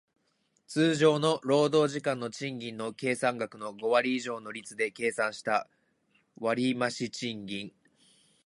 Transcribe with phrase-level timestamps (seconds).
[0.67, 5.67] 通常の労働時間の賃金の計算額の五割以上の率で計算した
[6.39, 7.71] 割増賃金